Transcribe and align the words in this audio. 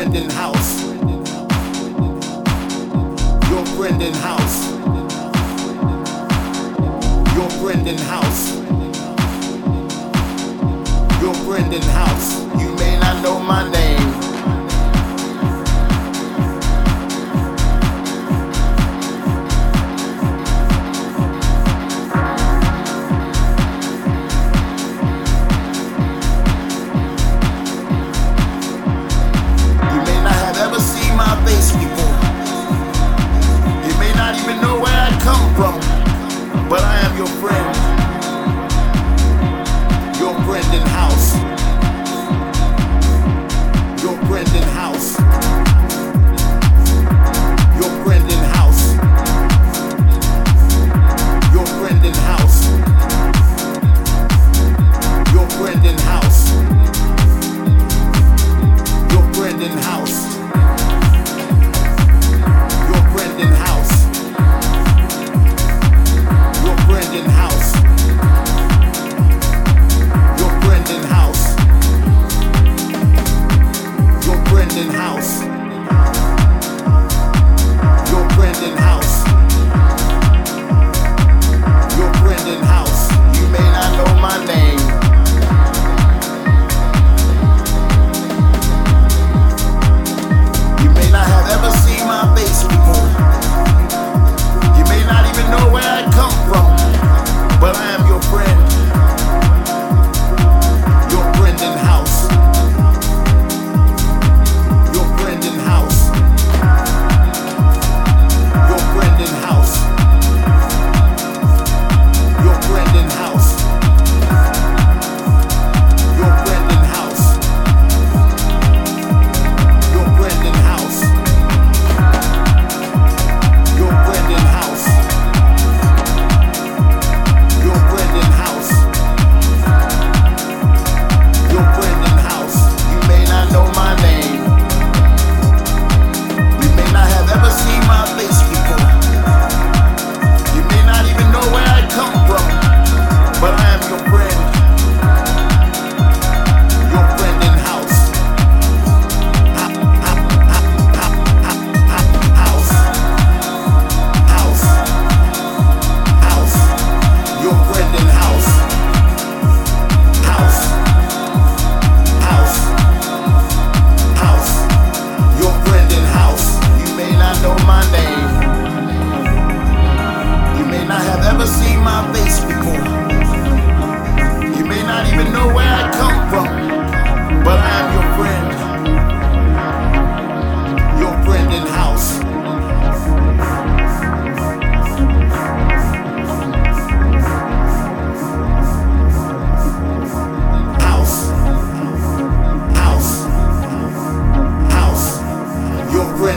friend 0.00 0.16
in 0.16 0.30
house. 0.30 0.82
Your 3.50 3.66
friend 3.76 4.00
in 4.00 4.14
house. 4.14 4.70
Your 7.36 7.50
friend 7.60 7.86
in 7.86 7.98
house. 7.98 8.56
Your 11.20 11.34
friend 11.44 11.74
in 11.74 11.82
house. 11.82 12.39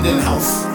in 0.00 0.04
den 0.04 0.26
Haus. 0.26 0.69